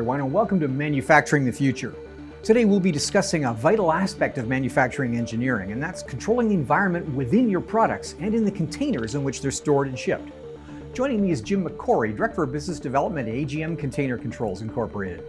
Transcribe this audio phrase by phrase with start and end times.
[0.00, 1.94] everyone, and welcome to Manufacturing the Future.
[2.42, 7.06] Today, we'll be discussing a vital aspect of manufacturing engineering, and that's controlling the environment
[7.14, 10.30] within your products and in the containers in which they're stored and shipped.
[10.94, 15.22] Joining me is Jim McCory, Director of Business Development at AGM Container Controls Incorporated.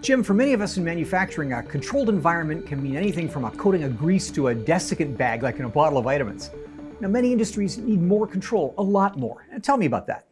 [0.00, 3.50] Jim, for many of us in manufacturing, a controlled environment can mean anything from a
[3.52, 6.50] coating of grease to a desiccant bag like in a bottle of vitamins.
[6.98, 9.46] Now, many industries need more control, a lot more.
[9.62, 10.26] Tell me about that.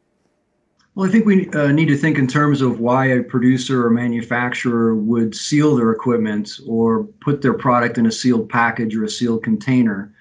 [0.98, 3.91] Well, I think we uh, need to think in terms of why a producer or
[3.91, 9.09] manufacturer would seal their equipment or put their product in a sealed package or a
[9.09, 10.12] sealed container.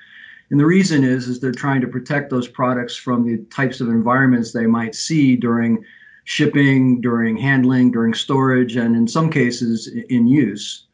[0.51, 3.87] And the reason is is they're trying to protect those products from the types of
[3.87, 5.83] environments they might see during
[6.25, 10.85] shipping, during handling, during storage, and in some cases in use.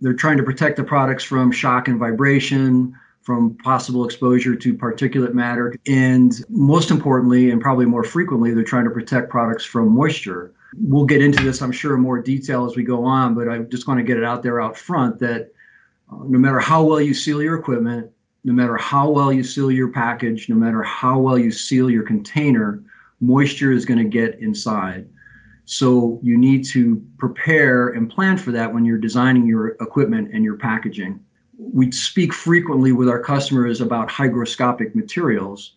[0.00, 2.92] They're trying to protect the products from shock and vibration,
[3.26, 5.74] from possible exposure to particulate matter.
[5.88, 10.54] And most importantly, and probably more frequently, they're trying to protect products from moisture.
[10.78, 13.58] We'll get into this, I'm sure, in more detail as we go on, but I
[13.58, 15.52] just want to get it out there out front that
[16.12, 18.08] uh, no matter how well you seal your equipment,
[18.44, 22.04] no matter how well you seal your package, no matter how well you seal your
[22.04, 22.80] container,
[23.20, 25.08] moisture is going to get inside.
[25.64, 30.44] So you need to prepare and plan for that when you're designing your equipment and
[30.44, 31.18] your packaging
[31.58, 35.72] we speak frequently with our customers about hygroscopic materials.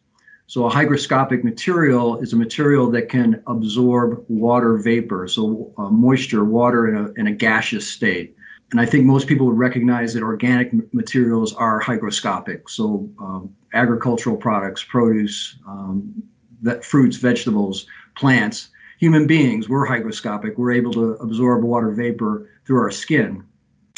[0.47, 6.43] So, a hygroscopic material is a material that can absorb water vapor, so uh, moisture,
[6.43, 8.35] water in a, in a gaseous state.
[8.71, 12.69] And I think most people would recognize that organic materials are hygroscopic.
[12.69, 16.23] So, um, agricultural products, produce, um,
[16.63, 17.85] that fruits, vegetables,
[18.15, 18.69] plants,
[18.99, 20.57] human beings, we're hygroscopic.
[20.57, 23.43] We're able to absorb water vapor through our skin.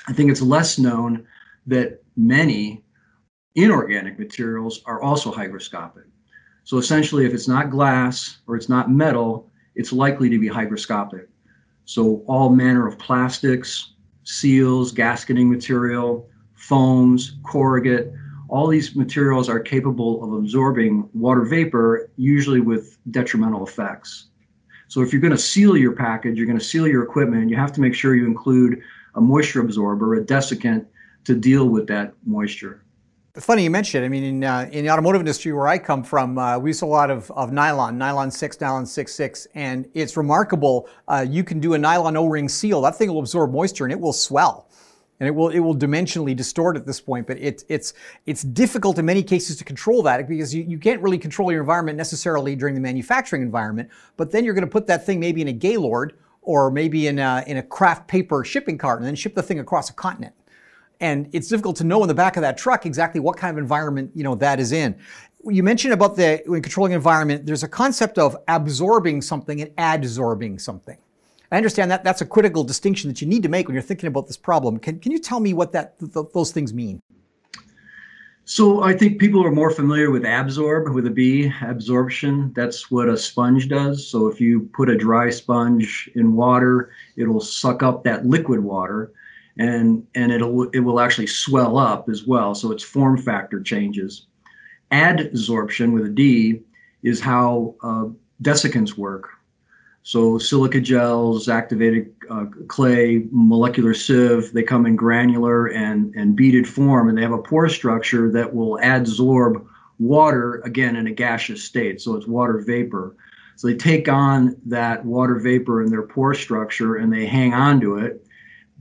[0.07, 1.25] I think it's less known
[1.67, 2.83] that many
[3.55, 6.05] inorganic materials are also hygroscopic.
[6.63, 11.27] So essentially, if it's not glass or it's not metal, it's likely to be hygroscopic.
[11.85, 18.13] So all manner of plastics, seals, gasketing material, foams, corrugate,
[18.51, 24.27] all these materials are capable of absorbing water vapor, usually with detrimental effects.
[24.89, 27.55] So if you're going to seal your package, you're going to seal your equipment, you
[27.55, 28.81] have to make sure you include
[29.15, 30.85] a moisture absorber, a desiccant
[31.25, 32.83] to deal with that moisture.
[33.35, 34.03] Funny you mentioned.
[34.03, 36.81] I mean, in, uh, in the automotive industry where I come from, uh, we use
[36.81, 40.89] a lot of, of nylon, nylon six, nylon six six, and it's remarkable.
[41.07, 42.81] Uh, you can do a nylon O-ring seal.
[42.81, 44.69] That thing will absorb moisture and it will swell,
[45.21, 47.25] and it will it will dimensionally distort at this point.
[47.25, 47.93] But it, it's
[48.25, 51.61] it's difficult in many cases to control that because you, you can't really control your
[51.61, 53.89] environment necessarily during the manufacturing environment.
[54.17, 57.17] But then you're going to put that thing maybe in a Gaylord or maybe in
[57.17, 60.33] a, in a kraft paper shipping cart and then ship the thing across a continent
[61.01, 63.61] and it's difficult to know in the back of that truck exactly what kind of
[63.61, 64.95] environment you know that is in.
[65.43, 67.45] You mentioned about the when controlling environment.
[67.45, 70.97] There's a concept of absorbing something and adsorbing something.
[71.51, 74.07] I understand that that's a critical distinction that you need to make when you're thinking
[74.07, 74.79] about this problem.
[74.79, 77.01] Can, can you tell me what that th- those things mean?
[78.45, 82.53] So I think people are more familiar with absorb with a B, absorption.
[82.55, 84.07] That's what a sponge does.
[84.07, 89.11] So if you put a dry sponge in water, it'll suck up that liquid water
[89.57, 92.55] and and it'll it will actually swell up as well.
[92.55, 94.27] So its form factor changes.
[94.91, 96.61] Adsorption with a D
[97.03, 98.07] is how uh,
[98.41, 99.29] desiccants work.
[100.03, 106.67] So silica gels, activated uh, clay, molecular sieve, they come in granular and, and beaded
[106.67, 109.63] form, and they have a pore structure that will adsorb
[109.99, 112.01] water again in a gaseous state.
[112.01, 113.15] So it's water vapor.
[113.55, 117.79] So they take on that water vapor in their pore structure and they hang on
[117.81, 118.25] to it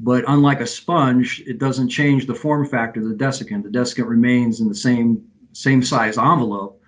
[0.02, 3.62] but unlike a sponge, it doesn't change the form factor of the desiccant.
[3.62, 5.22] The desiccant remains in the same
[5.52, 6.80] same size envelope.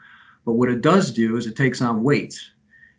[0.46, 2.40] But what it does do is it takes on weight.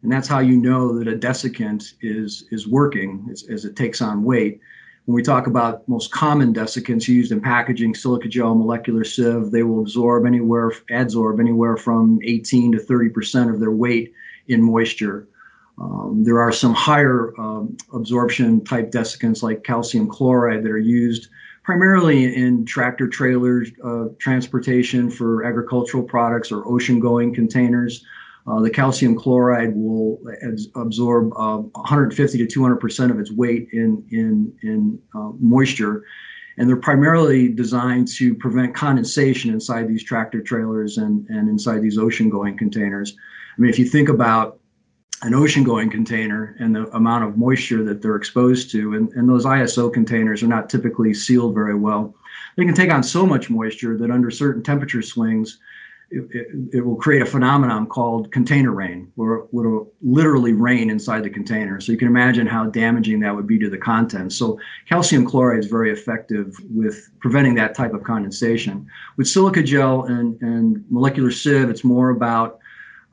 [0.04, 4.02] And that's how you know that a desiccant is is working as, as it takes
[4.02, 4.60] on weight.
[5.06, 9.64] When we talk about most common desiccants used in packaging, silica gel, molecular sieve, they
[9.64, 14.14] will absorb anywhere, adsorb anywhere from 18 to 30 percent of their weight
[14.48, 15.28] in moisture.
[15.80, 21.30] Um, there are some higher um, absorption type desiccants like calcium chloride that are used
[21.64, 28.06] primarily in tractor trailers, uh, transportation for agricultural products or ocean going containers.
[28.46, 30.20] Uh, the calcium chloride will
[30.76, 36.04] absorb uh, 150 to 200 percent of its weight in in in uh, moisture,
[36.58, 41.98] and they're primarily designed to prevent condensation inside these tractor trailers and and inside these
[41.98, 43.16] ocean going containers.
[43.58, 44.60] I mean, if you think about
[45.24, 48.94] an ocean going container and the amount of moisture that they're exposed to.
[48.94, 52.14] And, and those ISO containers are not typically sealed very well.
[52.58, 55.60] They can take on so much moisture that under certain temperature swings,
[56.12, 60.90] it, it, it, will create a phenomenon called container rain, where it will literally rain
[60.90, 61.80] inside the container.
[61.80, 64.36] So you can imagine how damaging that would be to the contents.
[64.38, 68.86] So calcium chloride is very effective with preventing that type of condensation.
[69.18, 72.60] With silica gel and, and molecular sieve, it's more about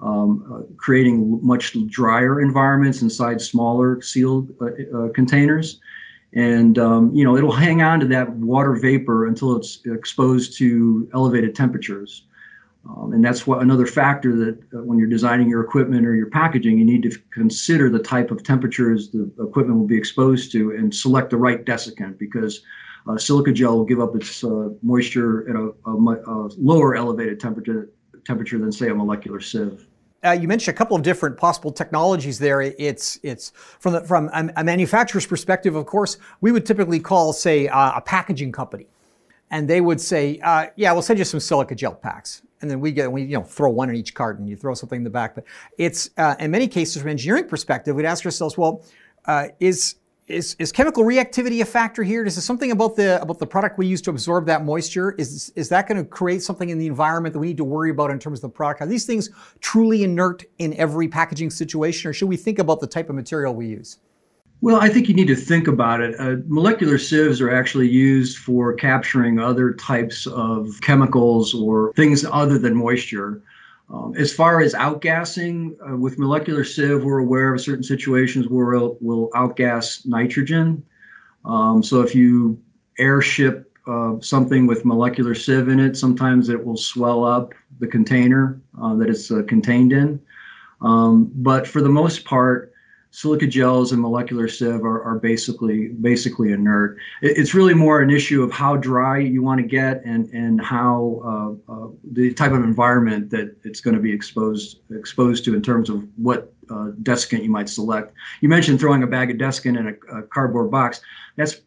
[0.03, 4.67] um, uh, creating much drier environments inside smaller sealed uh,
[4.97, 5.81] uh, containers.
[6.33, 11.09] And um, you know it'll hang on to that water vapor until it's exposed to
[11.13, 12.25] elevated temperatures.
[12.89, 16.31] Um, and that's what another factor that uh, when you're designing your equipment or your
[16.31, 20.71] packaging you need to consider the type of temperatures the equipment will be exposed to
[20.71, 22.63] and select the right desiccant because
[23.07, 27.39] uh, silica gel will give up its uh, moisture at a, a, a lower elevated
[27.39, 27.91] temperature
[28.25, 29.87] temperature than say a molecular sieve
[30.25, 32.61] uh, you mentioned a couple of different possible technologies there.
[32.61, 35.75] It's it's from the, from a, manufacturer's perspective.
[35.75, 38.87] Of course, we would typically call, say, uh, a packaging company,
[39.51, 42.81] and they would say, uh, "Yeah, we'll send you some silica gel packs." And then
[42.81, 44.47] we get we you know throw one in each carton.
[44.47, 45.45] You throw something in the back, but
[45.79, 48.85] it's uh, in many cases from engineering perspective, we'd ask ourselves, well,
[49.25, 49.97] uh, is
[50.31, 52.25] is, is chemical reactivity a factor here?
[52.25, 55.13] Is there something about the about the product we use to absorb that moisture?
[55.13, 57.91] Is is that going to create something in the environment that we need to worry
[57.91, 58.83] about in terms of the product?
[58.83, 59.31] Are these things
[59.61, 63.55] truly inert in every packaging situation, or should we think about the type of material
[63.55, 63.99] we use?
[64.63, 66.15] Well, I think you need to think about it.
[66.21, 72.59] Uh, molecular sieves are actually used for capturing other types of chemicals or things other
[72.59, 73.43] than moisture.
[73.93, 78.67] Um, as far as outgassing, uh, with molecular sieve, we're aware of certain situations where
[78.67, 80.85] we'll, we'll outgas nitrogen.
[81.45, 82.61] Um, so if you
[82.99, 88.61] airship uh, something with molecular sieve in it, sometimes it will swell up the container
[88.81, 90.21] uh, that it's uh, contained in.
[90.83, 92.70] Um, but for the most part,
[93.11, 96.97] silica gels and molecular sieve are, are basically basically inert.
[97.23, 100.61] It, it's really more an issue of how dry you want to get and and
[100.61, 105.55] how uh, uh, the type of environment that it's going to be exposed exposed to
[105.55, 108.15] in terms of what uh, desiccant you might select.
[108.41, 111.01] You mentioned throwing a bag of desiccant in a, a cardboard box.
[111.37, 111.63] That's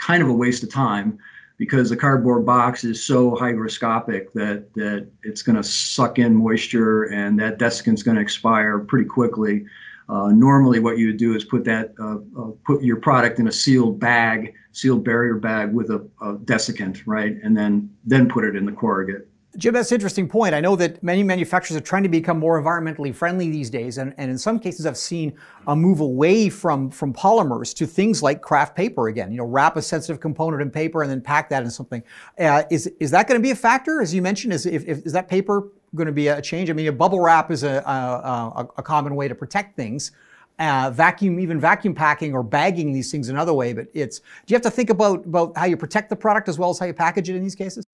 [0.00, 1.18] kind of a waste of time
[1.58, 7.04] because the cardboard box is so hygroscopic that that it's going to suck in moisture
[7.04, 9.66] and that desiccant's going to expire pretty quickly.
[10.08, 13.48] Uh, normally, what you would do is put that uh, uh, put your product in
[13.48, 18.44] a sealed bag, sealed barrier bag with a, a, desiccant, right, and then then put
[18.44, 19.28] it in the corrugate.
[19.56, 20.54] Jim, that's an interesting point.
[20.54, 24.14] I know that many manufacturers are trying to become more environmentally friendly these days, and,
[24.18, 25.32] and in some cases, I've seen
[25.66, 29.32] a move away from from polymers to things like kraft paper again.
[29.32, 32.02] You know, wrap a sensitive component in paper and then pack that in something.
[32.38, 34.52] Uh, is is that going to be a factor, as you mentioned?
[34.52, 36.70] Is if, if, is that paper going to be a change?
[36.70, 40.12] I mean, a bubble wrap is a, a, a common way to protect things.
[40.58, 43.74] Uh, vacuum, even vacuum packing or bagging these things another way.
[43.74, 46.58] But it's, do you have to think about, about how you protect the product as
[46.58, 47.84] well as how you package it in these cases?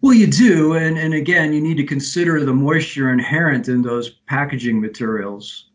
[0.00, 0.74] Well, you do.
[0.74, 5.70] And, and again, you need to consider the moisture inherent in those packaging materials.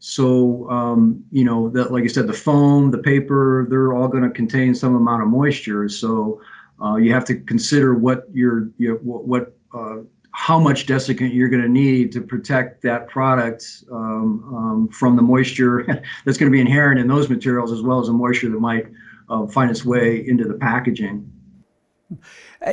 [0.00, 4.24] So, um, you know, that, like I said, the foam, the paper, they're all going
[4.24, 5.88] to contain some amount of moisture.
[5.88, 6.40] So,
[6.82, 9.98] uh, you have to consider what your, your what, what uh,
[10.32, 15.22] how much desiccant you're going to need to protect that product um, um, from the
[15.22, 15.84] moisture
[16.24, 18.86] that's going to be inherent in those materials as well as the moisture that might
[19.28, 21.30] uh, find its way into the packaging.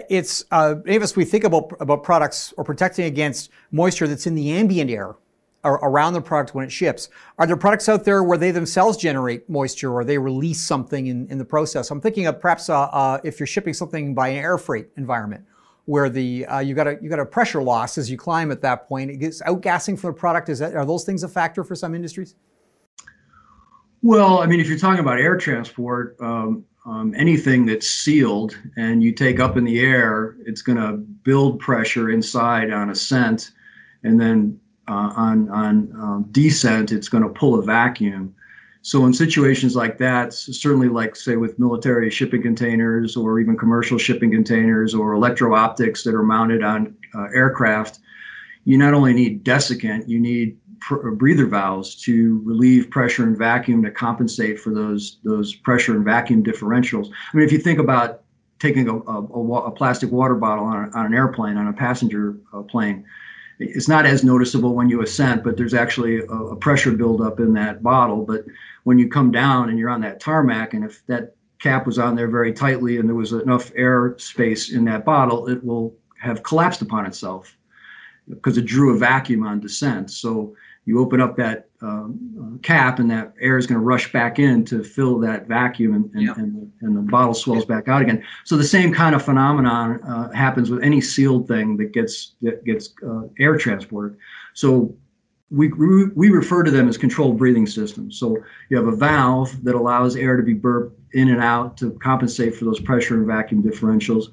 [0.09, 4.51] It's uh, us we think about about products or protecting against moisture that's in the
[4.51, 5.15] ambient air
[5.63, 7.09] or around the product when it ships.
[7.37, 11.27] Are there products out there where they themselves generate moisture or they release something in,
[11.27, 11.91] in the process?
[11.91, 15.45] I'm thinking of perhaps uh, uh, if you're shipping something by an air freight environment
[15.87, 18.61] where the uh, you got a you got a pressure loss as you climb at
[18.61, 19.09] that point.
[19.09, 20.49] It gets outgassing from the product.
[20.49, 22.35] Is that are those things a factor for some industries?
[24.03, 29.01] Well, I mean, if you're talking about air transport, um, um, anything that's sealed and
[29.01, 33.51] you take up in the air, it's going to build pressure inside on ascent,
[34.03, 38.35] and then uh, on on um, descent, it's going to pull a vacuum.
[38.81, 43.97] So in situations like that, certainly like say with military shipping containers or even commercial
[43.97, 47.99] shipping containers or electro optics that are mounted on uh, aircraft,
[48.65, 53.83] you not only need desiccant, you need pr- breather valves to relieve pressure and vacuum
[53.83, 57.07] to compensate for those those pressure and vacuum differentials.
[57.07, 58.21] I mean, if you think about
[58.59, 62.37] taking a, a, a plastic water bottle on, a, on, an airplane, on a passenger
[62.53, 63.05] uh, plane,
[63.59, 67.53] it's not as noticeable when you ascend, but there's actually a, a pressure buildup in
[67.53, 68.23] that bottle.
[68.25, 68.45] But
[68.83, 72.15] when you come down and you're on that tarmac, and if that cap was on
[72.15, 76.43] there very tightly and there was enough air space in that bottle, it will have
[76.43, 77.55] collapsed upon itself.
[78.29, 80.11] because it drew a vacuum on descent.
[80.11, 80.55] So
[80.87, 84.39] you open up that um, uh, cap and that air is going to rush back
[84.39, 86.33] in to fill that vacuum and, and, yeah.
[86.37, 88.23] and, the, and, the, bottle swells back out again.
[88.45, 92.63] So the same kind of phenomenon uh, happens with any sealed thing that gets that
[92.63, 94.17] gets uh, air transported.
[94.53, 94.95] So
[95.51, 98.17] we, we refer to them as controlled breathing systems.
[98.17, 98.37] So
[98.69, 102.55] you have a valve that allows air to be burped in and out to compensate
[102.55, 104.25] for those pressure and vacuum differentials.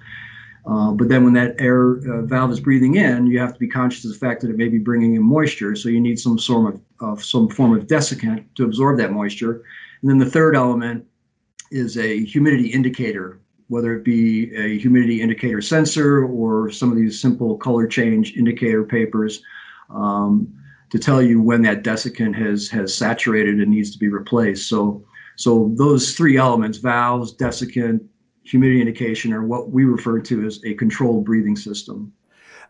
[0.67, 3.69] Uh, but then when that air uh, valve is breathing in, you have to be
[3.69, 5.77] conscious of the fact that it may be bringing in moisture.
[5.77, 9.63] So you need some sort of, of some form of desiccant to absorb that moisture.
[10.01, 11.05] And then the third element
[11.71, 17.21] is a humidity indicator, whether it be a humidity indicator sensor or some of these
[17.21, 19.43] simple color change indicator papers
[19.91, 20.51] um,
[20.91, 24.69] to tell you when that desiccant has has saturated and needs to be replaced.
[24.69, 25.05] So
[25.37, 28.07] so those three elements, valves, desiccant,
[28.45, 32.13] humidity indication or what we refer to as a controlled breathing system.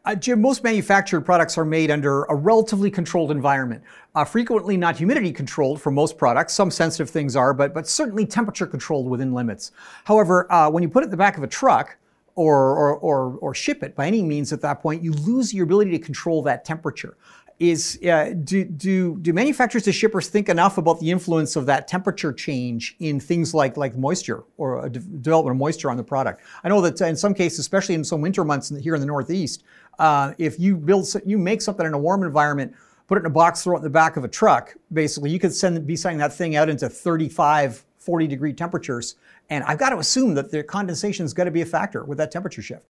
[0.07, 3.83] Uh, Jim, most manufactured products are made under a relatively controlled environment.
[4.14, 6.52] Uh, frequently not humidity controlled for most products.
[6.52, 9.73] Some sensitive things are, but, but certainly temperature controlled within limits.
[10.04, 11.97] However, uh, when you put it in the back of a truck,
[12.37, 15.62] or, or, or, or, ship it by any means at that point, you lose your
[15.62, 17.16] ability to control that temperature
[17.58, 21.87] is uh, do, do, do manufacturers to shippers think enough about the influence of that
[21.87, 26.42] temperature change in things like, like moisture or de- development of moisture on the product?
[26.64, 29.62] I know that in some cases, especially in some winter months here in the Northeast,
[29.99, 32.75] uh, if you build, you make something in a warm environment,
[33.06, 35.38] put it in a box, throw it in the back of a truck, basically, you
[35.38, 39.16] could send, be sending that thing out into 35, 40 degree temperatures.
[39.50, 42.18] And I've got to assume that the condensation is going to be a factor with
[42.18, 42.87] that temperature shift.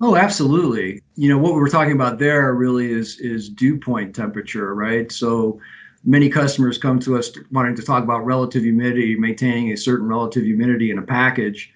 [0.00, 1.02] Oh, absolutely.
[1.16, 5.10] You know, what we were talking about there really is is dew point temperature, right?
[5.10, 5.58] So
[6.04, 10.44] many customers come to us wanting to talk about relative humidity, maintaining a certain relative
[10.44, 11.72] humidity in a package,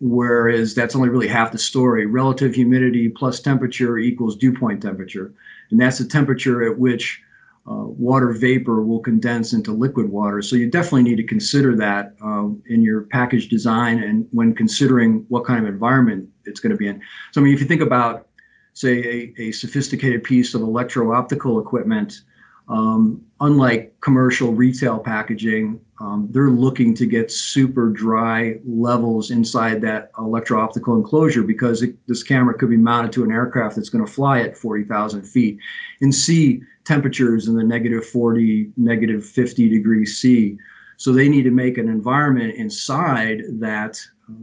[0.00, 2.04] whereas that's only really half the story.
[2.06, 5.32] Relative humidity plus temperature equals dew point temperature.
[5.70, 7.22] And that's the temperature at which
[7.66, 10.42] uh, water vapor will condense into liquid water.
[10.42, 15.24] So you definitely need to consider that um, in your package design and when considering
[15.28, 17.00] what kind of environment it's going to be in.
[17.32, 18.28] So I mean, if you think about,
[18.74, 22.22] say, a, a sophisticated piece of electro-optical equipment,
[22.68, 30.10] um, unlike commercial retail packaging, um, they're looking to get super dry levels inside that
[30.18, 34.10] electro-optical enclosure because it, this camera could be mounted to an aircraft that's going to
[34.10, 35.58] fly at 40,000 feet
[36.00, 40.58] and see temperatures in the negative 40, negative 50 degrees C.
[40.96, 44.34] So they need to make an environment inside that uh,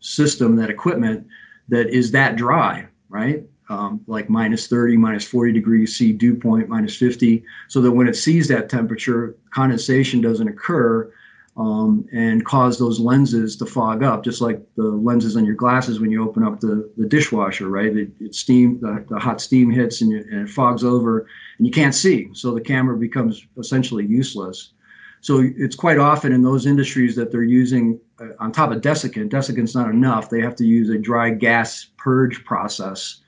[0.00, 1.26] system, that equipment,
[1.68, 3.44] that is that dry, right?
[3.68, 8.08] Um, like minus 30, minus 40 degrees C, dew point minus 50, so that when
[8.08, 11.10] it sees that temperature, condensation doesn't occur
[11.56, 16.00] um, and cause those lenses to fog up, just like the lenses on your glasses
[16.00, 17.96] when you open up the, the dishwasher, right?
[17.96, 21.66] It, it steam, the, the, hot steam hits and, you, and, it fogs over and
[21.66, 22.28] you can't see.
[22.34, 24.74] So the camera becomes essentially useless.
[25.22, 27.98] So it's quite often in those industries that they're using,
[28.38, 30.30] on top of desiccant, desiccant's not enough.
[30.30, 33.20] They have to use a dry gas purge process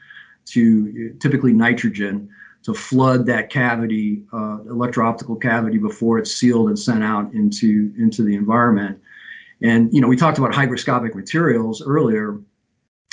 [0.46, 2.30] to typically nitrogen
[2.62, 8.22] to flood that cavity, uh, electro-optical cavity, before it's sealed and sent out into into
[8.22, 8.98] the environment.
[9.62, 12.40] And you know, we talked about hygroscopic materials earlier.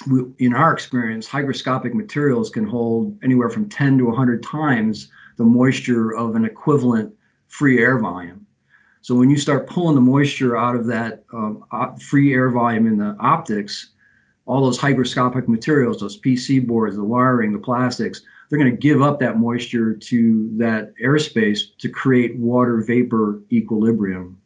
[0.09, 5.43] We, in our experience, hygroscopic materials can hold anywhere from 10 to 100 times the
[5.43, 7.13] moisture of an equivalent
[7.47, 8.44] free air volume.
[9.05, 11.63] So when you start pulling the moisture out of that um,
[11.99, 13.91] free air volume in the optics,
[14.47, 19.03] all those hygroscopic materials, those PC boards, the wiring, the plastics, they're going to give
[19.03, 24.41] up that moisture to that airspace to create water vapor equilibrium.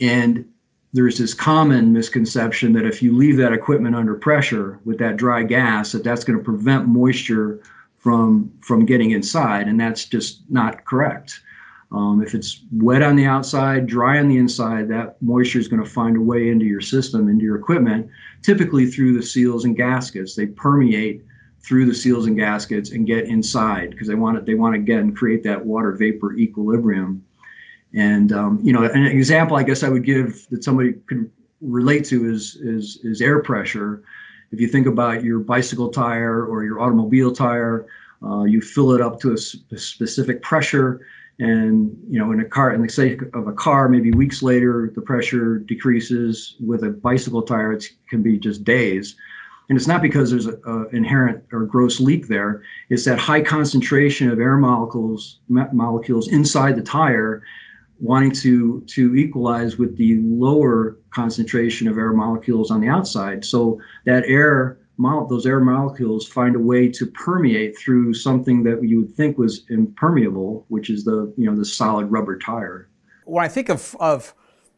[0.00, 0.50] And
[0.94, 5.42] there's this common misconception that if you leave that equipment under pressure with that dry
[5.42, 7.60] gas, that that's going to prevent moisture
[7.98, 11.40] from from getting inside, and that's just not correct.
[11.96, 15.82] Um, if it's wet on the outside, dry on the inside, that moisture is going
[15.82, 18.08] to find a way into your system, into your equipment,
[18.42, 20.34] typically through the seals and gaskets.
[20.34, 21.24] They permeate
[21.60, 24.80] through the seals and gaskets and get inside because they want to they want to
[24.80, 27.24] again create that water vapor equilibrium.
[27.94, 31.30] And um, you know, an example I guess I would give that somebody could
[31.62, 34.02] relate to is is is air pressure.
[34.52, 37.86] If you think about your bicycle tire or your automobile tire,
[38.22, 41.00] uh, you fill it up to a, sp- a, specific pressure,
[41.38, 44.90] and you know, in a car, in the sake of a car, maybe weeks later
[44.94, 46.56] the pressure decreases.
[46.60, 49.16] With a bicycle tire, it can be just days.
[49.68, 52.62] And it's not because there's an inherent or gross leak there.
[52.88, 57.42] It's that high concentration of air molecules molecules inside the tire
[57.98, 63.44] wanting to to equalize with the lower concentration of air molecules on the outside.
[63.44, 69.02] So that air those air molecules find a way to permeate through something that you
[69.02, 72.88] would think was impermeable, which is the you know the solid rubber tire.
[73.24, 74.34] When I think of, of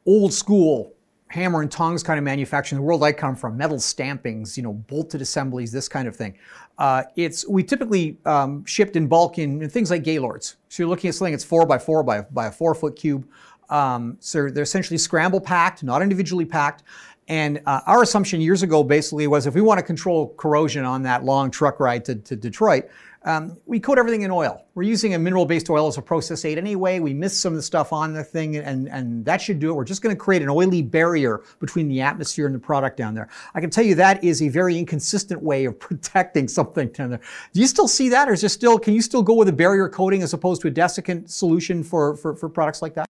[0.06, 0.94] old school
[1.28, 4.72] hammer and tongs kind of manufacturing, the world I come from, metal stampings, you know,
[4.72, 6.38] bolted assemblies, this kind of thing.
[6.78, 10.56] Uh, it's we typically um, shipped in bulk in, in, things like Gaylords.
[10.68, 13.28] So you're looking at something that's four by four by, by a four foot cube.
[13.68, 16.84] Um, so they're essentially scramble packed, not individually packed.
[17.28, 21.02] And uh, our assumption years ago basically was if we want to control corrosion on
[21.02, 22.88] that long truck ride to, to Detroit,
[23.24, 24.64] um, we coat everything in oil.
[24.74, 27.00] We're using a mineral based oil as a process aid anyway.
[27.00, 29.74] We miss some of the stuff on the thing, and, and that should do it.
[29.74, 33.14] We're just going to create an oily barrier between the atmosphere and the product down
[33.14, 33.28] there.
[33.54, 37.20] I can tell you that is a very inconsistent way of protecting something down there.
[37.52, 39.52] Do you still see that, or is there still, can you still go with a
[39.52, 43.10] barrier coating as opposed to a desiccant solution for, for, for products like that?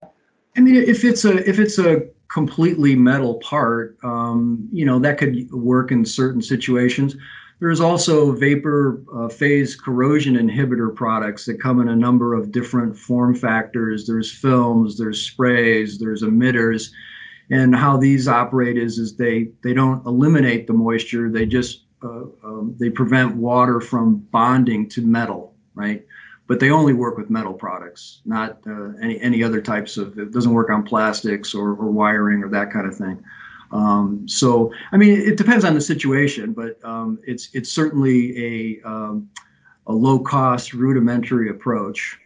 [0.58, 5.18] I mean, if it's a if it's a completely metal part, um, you know, that
[5.18, 7.16] could work in certain situations.
[7.60, 12.98] There's also vapor uh, phase corrosion inhibitor products that come in a number of different
[12.98, 14.06] form factors.
[14.06, 16.92] There's films, there's sprays, there's emitters,
[17.50, 21.30] and how these operate is is they they don't eliminate the moisture.
[21.30, 26.06] They just uh, um, they prevent water from bonding to metal, right?
[26.48, 30.18] But they only work with metal products, not uh, any any other types of.
[30.20, 33.24] It doesn't work on plastics or, or wiring or that kind of thing.
[33.72, 38.88] Um, so, I mean, it depends on the situation, but um, it's it's certainly a
[38.88, 39.30] um,
[39.88, 42.20] a low cost rudimentary approach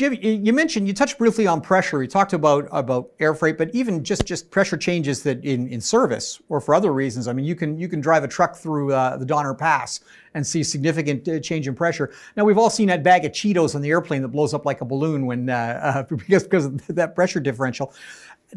[0.00, 2.02] Jim, you mentioned you touched briefly on pressure.
[2.02, 5.78] You talked about about air freight, but even just just pressure changes that in, in
[5.78, 7.28] service or for other reasons.
[7.28, 10.00] I mean, you can you can drive a truck through uh, the Donner Pass
[10.32, 12.14] and see significant uh, change in pressure.
[12.34, 14.80] Now we've all seen that bag of Cheetos on the airplane that blows up like
[14.80, 17.92] a balloon when uh, uh because because of that pressure differential.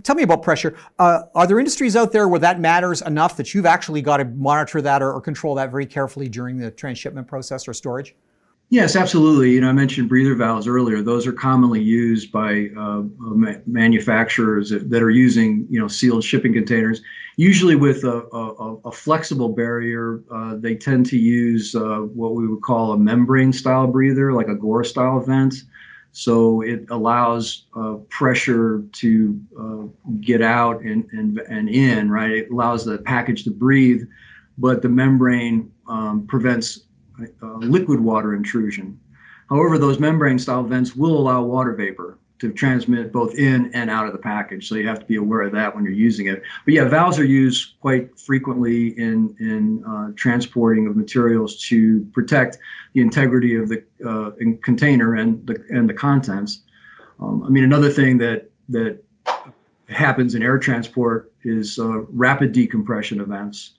[0.01, 0.77] Tell me about pressure.
[0.97, 4.23] Uh, are there industries out there where that matters enough that you've actually got to
[4.23, 8.15] monitor that or, or control that very carefully during the transshipment process or storage?
[8.73, 9.51] Yes, absolutely.
[9.51, 11.03] You know, I mentioned breather valves earlier.
[11.03, 13.03] Those are commonly used by uh,
[13.67, 16.99] manufacturers that are using, you know, sealed shipping containers.
[17.37, 22.47] Usually with a, a, a flexible barrier, uh, they tend to use uh, what we
[22.47, 25.53] would call a membrane style breather, like a Gore style vent.
[26.11, 32.31] So it allows uh, pressure to uh, get out and, and, and in, right?
[32.31, 34.01] It allows the package to breathe,
[34.57, 36.85] but the membrane um, prevents
[37.21, 38.99] uh, liquid water intrusion.
[39.49, 44.05] However, those membrane style vents will allow water vapor to transmit both in and out
[44.05, 44.67] of the package.
[44.67, 46.41] So you have to be aware of that when you're using it.
[46.65, 52.57] But yeah, valves are used quite frequently in, in uh, transporting of materials to protect
[52.93, 56.63] the integrity of the uh, container and the, and the contents.
[57.19, 59.01] Um, I mean, another thing that, that
[59.87, 63.75] happens in air transport is uh, rapid decompression events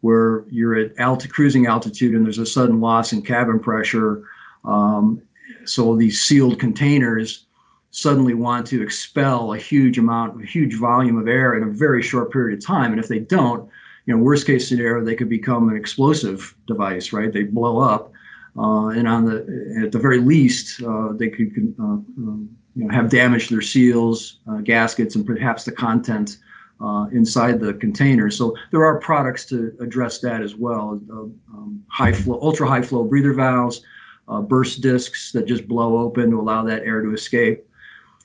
[0.00, 4.22] where you're at alti- cruising altitude and there's a sudden loss in cabin pressure.
[4.64, 5.22] Um,
[5.64, 7.46] so these sealed containers
[7.90, 12.02] suddenly want to expel a huge amount, a huge volume of air in a very
[12.02, 12.92] short period of time.
[12.92, 13.68] And if they don't,
[14.04, 17.32] you know, worst case scenario, they could become an explosive device, right?
[17.32, 18.12] They blow up,
[18.58, 22.94] uh, and on the at the very least, uh, they could uh, um, you know
[22.94, 26.38] have damaged their seals, uh, gaskets, and perhaps the content
[26.80, 28.30] uh, inside the container.
[28.30, 31.00] So there are products to address that as well.
[31.10, 31.14] Uh,
[31.54, 33.82] um, high flow, ultra high flow breather valves,
[34.28, 37.66] uh, burst discs that just blow open to allow that air to escape.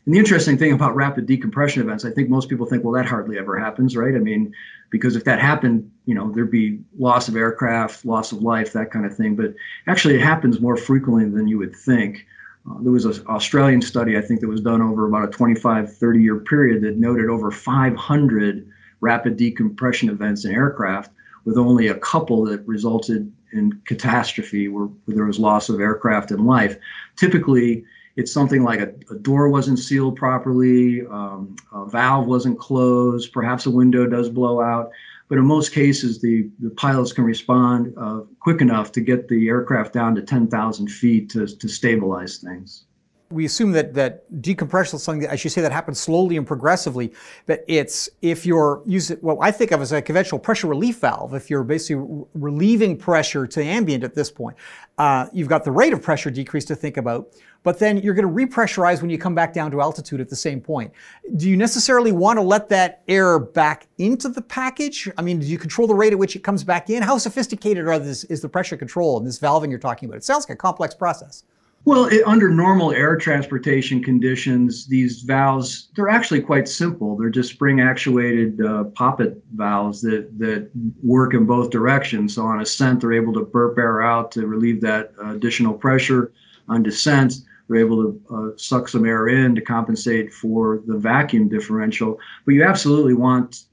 [0.05, 3.05] And the interesting thing about rapid decompression events, I think most people think, well, that
[3.05, 4.15] hardly ever happens, right?
[4.15, 4.53] I mean,
[4.89, 8.89] because if that happened, you know, there'd be loss of aircraft, loss of life, that
[8.89, 9.35] kind of thing.
[9.35, 9.53] But
[9.85, 12.25] actually, it happens more frequently than you would think.
[12.69, 15.95] Uh, there was an Australian study, I think, that was done over about a 25,
[15.95, 18.67] 30 year period that noted over 500
[18.99, 21.11] rapid decompression events in aircraft,
[21.43, 26.31] with only a couple that resulted in catastrophe where, where there was loss of aircraft
[26.31, 26.77] and life.
[27.15, 27.83] Typically,
[28.15, 33.65] it's something like a, a door wasn't sealed properly, um, a valve wasn't closed, perhaps
[33.65, 34.91] a window does blow out.
[35.31, 39.47] But in most cases, the, the pilots can respond uh, quick enough to get the
[39.47, 42.83] aircraft down to 10,000 feet to, to stabilize things
[43.31, 47.13] we assume that that decompression is something that, you say, that happens slowly and progressively.
[47.45, 51.33] But it's if you're using what I think of as a conventional pressure relief valve,
[51.33, 54.57] if you're basically relieving pressure to ambient at this point,
[54.97, 57.33] uh, you've got the rate of pressure decrease to think about.
[57.63, 60.35] But then you're going to repressurize when you come back down to altitude at the
[60.35, 60.91] same point.
[61.35, 65.07] Do you necessarily want to let that air back into the package?
[65.17, 67.03] I mean, do you control the rate at which it comes back in?
[67.03, 70.17] How sophisticated are this, is the pressure control and this valving you're talking about?
[70.17, 71.43] It sounds like a complex process.
[71.83, 77.17] Well, it, under normal air transportation conditions, these valves, they're actually quite simple.
[77.17, 80.69] They're just spring actuated uh, poppet valves that, that
[81.01, 82.35] work in both directions.
[82.35, 86.31] So on ascent, they're able to burp air out to relieve that uh, additional pressure.
[86.69, 87.33] On descent,
[87.67, 92.19] they're able to uh, suck some air in to compensate for the vacuum differential.
[92.45, 93.63] But you absolutely want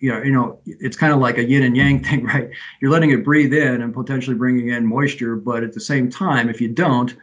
[0.00, 2.48] you know, you know, it's kind of like a yin and yang thing, right?
[2.80, 6.48] You're letting it breathe in and potentially bringing in moisture, but at the same time,
[6.48, 7.16] if you don't,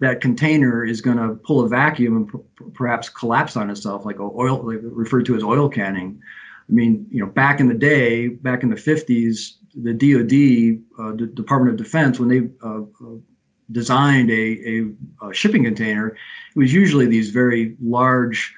[0.00, 4.18] that container is going to pull a vacuum and p- perhaps collapse on itself, like
[4.18, 6.20] oil, like referred to as oil canning.
[6.68, 11.16] I mean, you know, back in the day, back in the 50s, the DoD, uh,
[11.16, 13.16] the Department of Defense, when they uh, uh,
[13.72, 18.54] designed a, a, a, shipping container, it was usually these very large,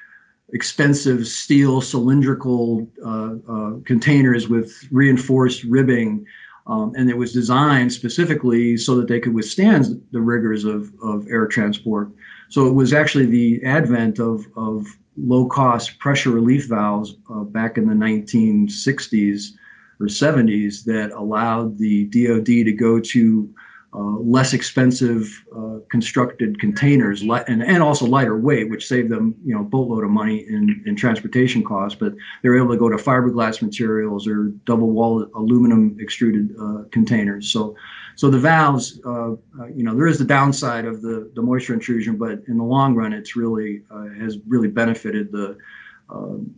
[0.53, 6.25] expensive steel cylindrical uh, uh, containers with reinforced ribbing
[6.67, 11.27] um, and it was designed specifically so that they could withstand the rigors of, of
[11.27, 12.09] air transport.
[12.49, 14.85] So it was actually the advent of, of
[15.17, 19.51] low cost pressure relief valves uh, back in the 1960s
[19.99, 23.53] or 70s that allowed the DoD to go to
[23.99, 29.63] less expensive uh, constructed containers and, and also lighter weight, which saved them you know
[29.63, 31.97] boatload of money in, in transportation costs.
[31.99, 36.83] But they were able to go to fiberglass materials or double wall aluminum extruded uh,
[36.91, 37.51] containers.
[37.51, 37.75] So
[38.15, 41.73] so the valves, uh, uh, you know, there is the downside of the the moisture
[41.73, 43.83] intrusion, but in the long run, it's really
[44.19, 45.57] has really benefited the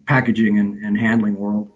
[0.06, 1.72] packaging and, and handling world.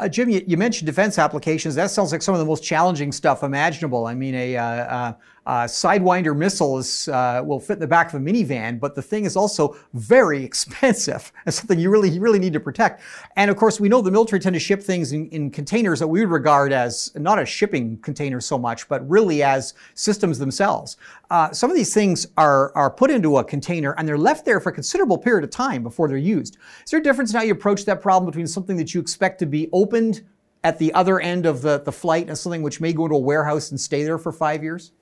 [0.00, 1.74] Uh, Jim, you, you, mentioned defense applications.
[1.74, 4.06] That sounds like some of the most challenging stuff imaginable.
[4.06, 5.12] I mean, a, uh,
[5.46, 9.24] uh, Sidewinder missiles uh, will fit in the back of a minivan, but the thing
[9.24, 13.02] is also very expensive and something you really, you really need to protect.
[13.36, 16.08] And of course, we know the military tend to ship things in, in containers that
[16.08, 20.96] we would regard as not a shipping container so much, but really as systems themselves.
[21.30, 24.60] Uh, some of these things are, are put into a container and they're left there
[24.60, 26.58] for a considerable period of time before they're used.
[26.84, 29.38] Is there a difference in how you approach that problem between something that you expect
[29.38, 30.22] to be opened
[30.62, 33.18] at the other end of the, the flight and something which may go into a
[33.18, 34.92] warehouse and stay there for five years?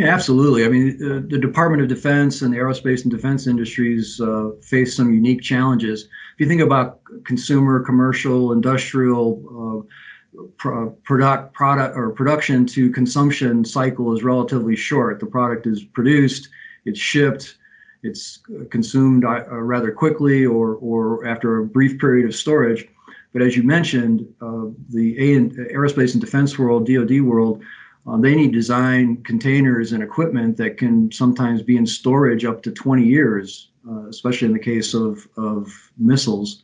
[0.00, 0.64] Yeah, absolutely.
[0.64, 4.96] I mean, uh, the Department of Defense and the aerospace and defense industries uh, face
[4.96, 6.04] some unique challenges.
[6.04, 9.86] If you think about consumer, commercial, industrial,
[10.34, 15.20] uh, pro- product, product or production to consumption cycle is relatively short.
[15.20, 16.48] The product is produced,
[16.86, 17.58] it's shipped,
[18.02, 18.38] it's
[18.70, 22.88] consumed uh, rather quickly or, or after a brief period of storage.
[23.34, 27.62] But as you mentioned, uh, the a- aerospace and defense world, DoD world,
[28.06, 32.70] uh, they need design containers and equipment that can sometimes be in storage up to
[32.70, 36.62] 20 years, uh, especially in the case of, of missiles.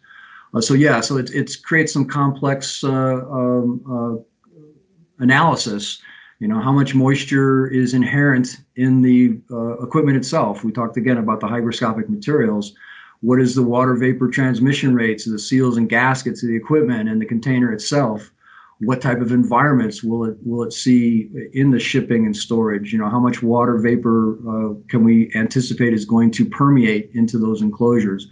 [0.54, 6.00] Uh, so yeah, so it, it creates some complex uh, um, uh, analysis.
[6.38, 10.64] You know, how much moisture is inherent in the uh, equipment itself.
[10.64, 12.74] We talked again about the hygroscopic materials.
[13.20, 17.08] What is the water vapor transmission rates of the seals and gaskets of the equipment
[17.08, 18.30] and the container itself?
[18.80, 22.92] What type of environments will it will it see in the shipping and storage?
[22.92, 27.38] You know how much water vapor uh, can we anticipate is going to permeate into
[27.38, 28.28] those enclosures?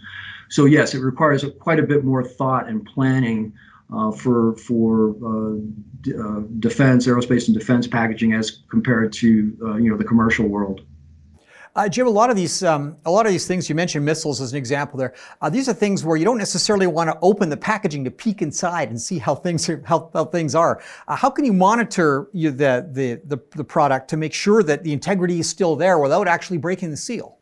[0.49, 3.53] So yes it requires quite a bit more thought and planning
[3.93, 5.59] uh, for for uh,
[6.01, 10.47] d- uh, defense aerospace and defense packaging as compared to uh, you know the commercial
[10.47, 10.81] world
[11.75, 14.39] uh, Jim, a lot of these, um, a lot of these things you mentioned, missiles
[14.39, 14.97] as an example.
[14.97, 18.11] There, uh, these are things where you don't necessarily want to open the packaging to
[18.11, 20.81] peek inside and see how things are, how, how things are.
[21.07, 24.83] Uh, how can you monitor you, the, the the the product to make sure that
[24.83, 27.37] the integrity is still there without actually breaking the seal?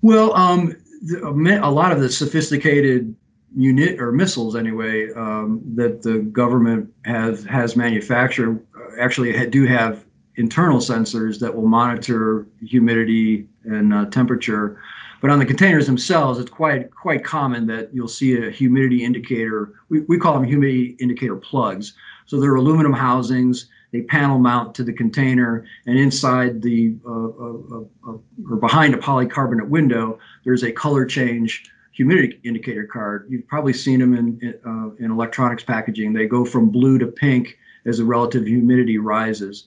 [0.00, 0.74] Well, um,
[1.22, 3.14] a lot of the sophisticated
[3.54, 10.04] unit or missiles, anyway, um, that the government has has manufactured uh, actually do have
[10.36, 14.80] internal sensors that will monitor humidity and uh, temperature.
[15.20, 19.74] But on the containers themselves, it's quite quite common that you'll see a humidity indicator.
[19.88, 21.94] We, we call them humidity indicator plugs.
[22.26, 23.68] So they're aluminum housings.
[23.92, 28.98] They panel mount to the container, and inside the uh, uh, uh, or behind a
[28.98, 33.26] polycarbonate window, there's a color change humidity indicator card.
[33.28, 36.14] You've probably seen them in in, uh, in electronics packaging.
[36.14, 39.66] They go from blue to pink as the relative humidity rises.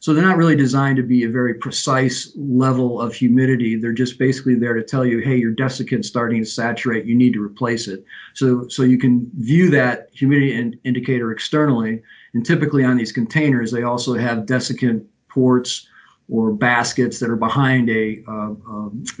[0.00, 3.76] So they're not really designed to be a very precise level of humidity.
[3.76, 7.06] They're just basically there to tell you, hey, your desiccant's starting to saturate.
[7.06, 8.04] You need to replace it.
[8.34, 12.02] So so you can view that humidity in, indicator externally.
[12.34, 15.88] And typically on these containers, they also have desiccant ports
[16.28, 18.54] or baskets that are behind a uh,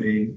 [0.00, 0.30] a,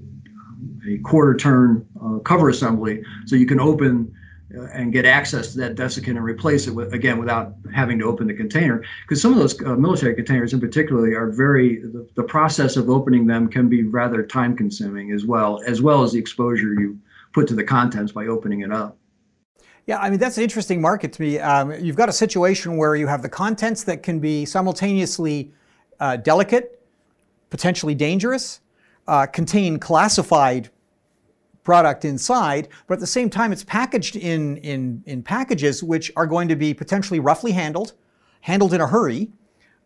[0.88, 4.12] a quarter turn uh, cover assembly, so you can open
[4.50, 8.26] and get access to that desiccant and replace it with, again without having to open
[8.26, 12.22] the container because some of those uh, military containers in particular are very the, the,
[12.22, 16.18] process of opening them can be rather time consuming as well as well as the
[16.18, 16.98] exposure you
[17.32, 18.96] put to the contents by opening it up
[19.86, 21.40] yeah, I mean, that's an interesting market to me.
[21.40, 25.52] Um, you've got a situation where you have the contents that can be simultaneously
[25.98, 26.86] uh, delicate,
[27.48, 28.60] potentially dangerous,
[29.08, 30.70] uh, contain classified
[31.64, 36.26] product inside, but at the same time, it's packaged in, in, in packages which are
[36.26, 37.92] going to be potentially roughly handled,
[38.40, 39.30] handled in a hurry,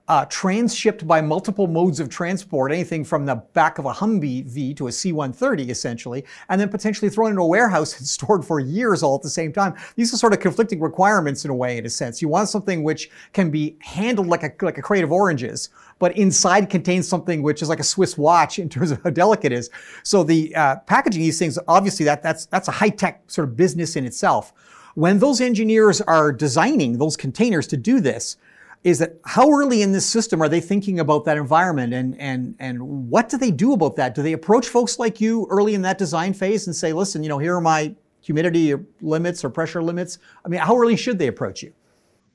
[0.07, 4.75] uh, transshipped by multiple modes of transport, anything from the back of a Humvee V
[4.75, 9.03] to a C-130, essentially, and then potentially thrown into a warehouse and stored for years
[9.03, 9.75] all at the same time.
[9.97, 12.21] These are sort of conflicting requirements in a way, in a sense.
[12.21, 16.17] You want something which can be handled like a, like a crate of oranges, but
[16.19, 19.53] inside contains something which is like a Swiss watch in terms of how delicate it
[19.53, 19.71] is.
[20.03, 23.97] So the uh, packaging these things, obviously, that that's that's a high-tech sort of business
[23.97, 24.53] in itself.
[24.95, 28.37] When those engineers are designing those containers to do this,
[28.85, 32.55] is that how early in this system are they thinking about that environment and, and,
[32.59, 34.15] and what do they do about that?
[34.15, 37.31] Do they approach folks like you early in that design phase and say, listen, you
[37.31, 40.19] know, here are my humidity limits or pressure limits?
[40.45, 41.73] I mean, how early should they approach you?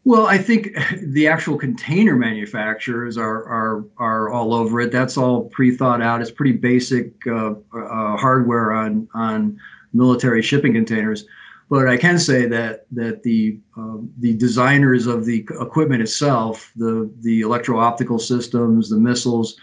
[0.06, 4.92] Well, I think the actual container manufacturers are are are all over it.
[4.92, 6.20] That's all pre-thought out.
[6.20, 9.60] It's pretty basic uh, uh, hardware on on
[9.94, 11.26] military shipping containers.
[11.70, 17.10] But I can say that that the um, the designers of the equipment itself, the
[17.22, 19.56] the electro-optical systems, the missiles,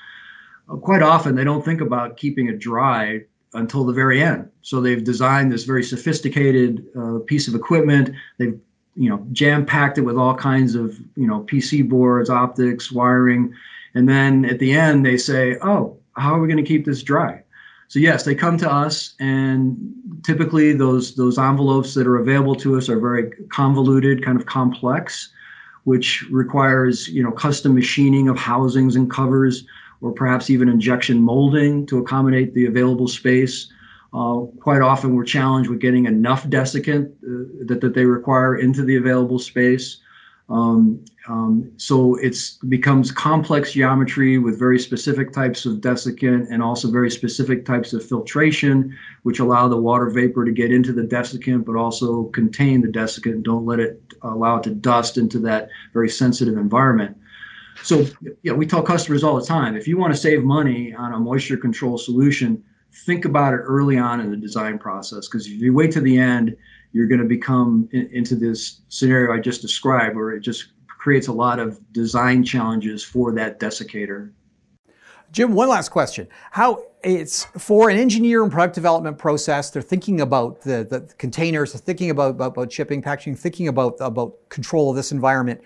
[0.71, 3.23] uh, quite often they don't think about keeping it dry
[3.55, 4.49] until the very end.
[4.63, 8.11] So they've designed this very sophisticated uh, piece of equipment.
[8.39, 8.59] They've
[8.95, 13.53] you know jam packed it with all kinds of you know PC boards, optics, wiring,
[13.95, 17.03] and then at the end they say, oh, how are we going to keep this
[17.03, 17.43] dry?
[17.89, 19.77] So yes, they come to us, and
[20.25, 25.31] typically those those envelopes that are available to us are very convoluted, kind of complex,
[25.85, 29.65] which requires you know custom machining of housings and covers,
[30.01, 33.73] or perhaps even injection molding to accommodate the available space.
[34.13, 38.83] Uh, quite often, we're challenged with getting enough desiccant uh, that, that they require into
[38.83, 39.99] the available space.
[40.49, 42.37] Um, um, so it
[42.69, 48.07] becomes complex geometry with very specific types of desiccant and also very specific types of
[48.07, 52.89] filtration, which allow the water vapor to get into the desiccant, but also contain the
[52.89, 53.43] desiccant.
[53.43, 57.17] Don't let it allow it to dust into that very sensitive environment.
[57.83, 58.07] So
[58.43, 61.19] yeah, we tell customers all the time, if you want to save money on a
[61.19, 62.63] moisture control solution,
[63.05, 65.29] think about it early on in the design process.
[65.29, 66.57] Because if you wait to the end,
[66.97, 71.29] you're going to become in, into this scenario I just described, where it just creates
[71.29, 74.33] a lot of design challenges for that desiccator.
[75.31, 76.27] Jim, one last question.
[76.53, 81.75] How it's for an engineer and product development process, they're thinking about the, the containers,
[81.75, 85.61] they're thinking about, about, about shipping, packaging, thinking about, about control of this environment.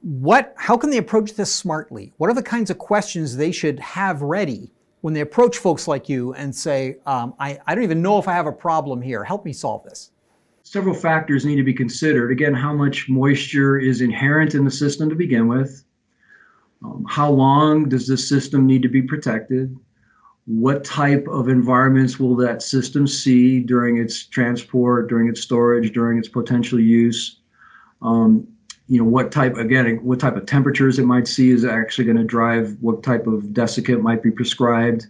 [0.00, 2.12] What, how can they approach this smartly?
[2.16, 6.08] What are the kinds of questions they should have ready when they approach folks like
[6.08, 9.22] you and say, um, I, I don't even know if I have a problem here.
[9.22, 10.10] Help me solve this
[10.64, 12.32] several factors need to be considered.
[12.32, 15.84] Again, how much moisture is inherent in the system to begin with?
[16.82, 19.78] Um, how long does this system need to be protected?
[20.46, 26.18] What type of environments will that system see during its transport, during its storage, during
[26.18, 27.40] its potential use?
[28.02, 28.46] Um,
[28.88, 32.18] you know, what type, again, what type of temperatures it might see is actually going
[32.18, 35.06] to drive what type of desiccant might be prescribed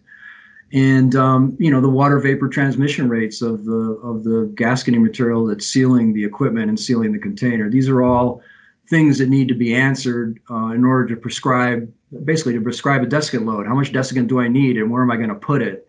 [0.74, 5.46] and um, you know the water vapor transmission rates of the of the gasketing material
[5.46, 7.70] that's sealing the equipment and sealing the container.
[7.70, 8.42] These are all
[8.90, 11.90] things that need to be answered uh, in order to prescribe
[12.24, 13.66] basically to prescribe a desiccant load.
[13.66, 15.86] How much desiccant do I need, and where am I going to put it?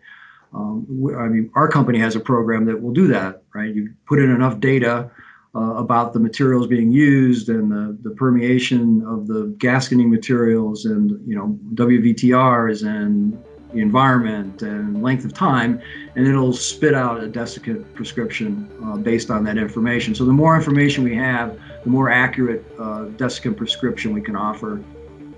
[0.54, 0.86] Um,
[1.17, 3.41] I mean, our company has a program that will do that.
[3.56, 5.12] Right, you put in enough data.
[5.58, 11.12] Uh, about the materials being used and the, the permeation of the gasketing materials and
[11.26, 13.41] you know WVTRs and
[13.81, 15.81] environment and length of time,
[16.15, 20.15] and it'll spit out a desiccant prescription uh, based on that information.
[20.15, 24.81] So the more information we have, the more accurate uh, desiccant prescription we can offer.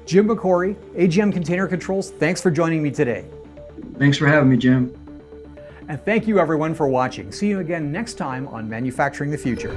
[0.05, 3.25] Jim McCory, AGM Container Controls, thanks for joining me today.
[3.97, 4.93] Thanks for having me, Jim.
[5.89, 7.31] And thank you everyone for watching.
[7.31, 9.73] See you again next time on Manufacturing the Future.